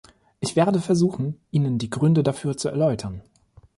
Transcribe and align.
Ich 0.39 0.55
werde 0.55 0.79
versuchen, 0.81 1.39
Ihnen 1.51 1.77
die 1.77 1.91
Gründe 1.91 2.23
dafür 2.23 2.57
zu 2.57 2.69
erläutern. 2.69 3.21